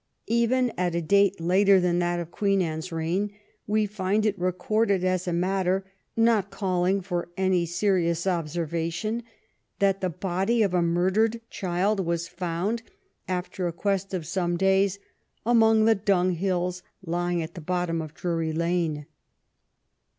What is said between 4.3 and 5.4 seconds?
recorded as a